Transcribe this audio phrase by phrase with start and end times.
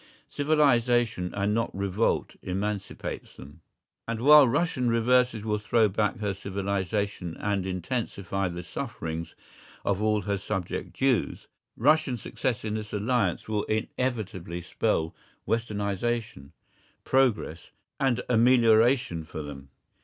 [0.29, 3.61] Civilisation and not revolt emancipates them.
[4.07, 9.35] And while Russian reverses will throw back her civilisation and intensify the sufferings
[9.85, 11.45] of all her subject Jews,
[11.77, 15.13] Russian success in this alliance will inevitably spell
[15.47, 16.49] Westernisation,
[17.03, 19.69] progress, and amelioration for them.